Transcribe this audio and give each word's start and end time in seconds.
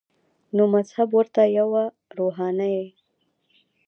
نو 0.55 0.63
مذهب 0.75 1.09
ورته 1.17 1.41
یوه 1.57 1.83
روحاني 2.17 2.77